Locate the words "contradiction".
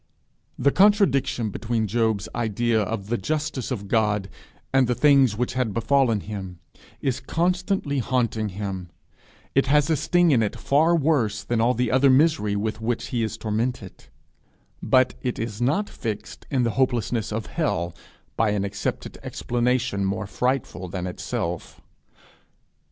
0.71-1.51